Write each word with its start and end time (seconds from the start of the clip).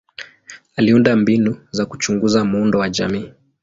Aliunda 0.75 1.15
mbinu 1.15 1.67
za 1.71 1.85
kuchunguza 1.85 2.45
muundo 2.45 2.79
wa 2.79 2.89
jamii. 2.89 3.29